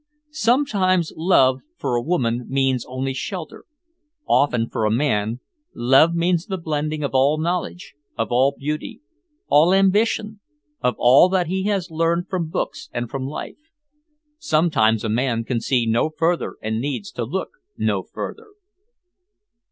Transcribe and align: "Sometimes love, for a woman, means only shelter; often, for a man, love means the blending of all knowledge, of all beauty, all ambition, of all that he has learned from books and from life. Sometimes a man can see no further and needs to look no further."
"Sometimes 0.31 1.13
love, 1.15 1.59
for 1.77 1.95
a 1.95 2.01
woman, 2.01 2.47
means 2.49 2.87
only 2.87 3.13
shelter; 3.13 3.65
often, 4.27 4.67
for 4.67 4.83
a 4.83 4.89
man, 4.89 5.41
love 5.75 6.15
means 6.15 6.47
the 6.47 6.57
blending 6.57 7.03
of 7.03 7.11
all 7.13 7.37
knowledge, 7.37 7.93
of 8.17 8.31
all 8.31 8.55
beauty, 8.57 9.01
all 9.47 9.75
ambition, 9.75 10.39
of 10.81 10.95
all 10.97 11.29
that 11.29 11.45
he 11.45 11.65
has 11.65 11.91
learned 11.91 12.27
from 12.29 12.49
books 12.49 12.89
and 12.91 13.11
from 13.11 13.27
life. 13.27 13.59
Sometimes 14.39 15.03
a 15.03 15.07
man 15.09 15.43
can 15.43 15.61
see 15.61 15.85
no 15.85 16.09
further 16.09 16.55
and 16.63 16.81
needs 16.81 17.11
to 17.11 17.23
look 17.23 17.49
no 17.77 18.01
further." 18.01 18.47